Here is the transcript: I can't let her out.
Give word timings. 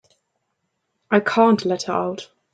I 1.11 1.19
can't 1.19 1.63
let 1.63 1.83
her 1.83 1.93
out. 1.93 2.27